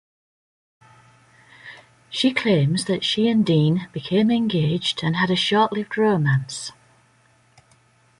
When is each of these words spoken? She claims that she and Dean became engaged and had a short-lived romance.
She 2.09 2.33
claims 2.33 2.85
that 2.85 3.03
she 3.03 3.29
and 3.29 3.45
Dean 3.45 3.87
became 3.93 4.31
engaged 4.31 5.01
and 5.03 5.17
had 5.17 5.29
a 5.29 5.35
short-lived 5.35 5.95
romance. 5.95 6.71